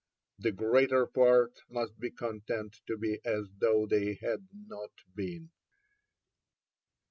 [0.39, 5.51] "The greater part must be content to be as though they had not been."